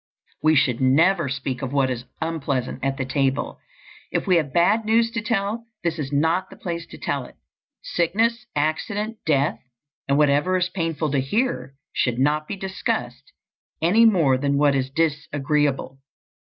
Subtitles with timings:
[0.41, 3.59] We should never speak of what is unpleasant at the table.
[4.11, 7.35] If we have bad news to tell, this is not the place to tell it.
[7.83, 9.59] Sickness, accident, death,
[10.07, 13.31] and whatever is painful to hear, should not be discussed
[13.79, 15.99] any more than what is disagreeable.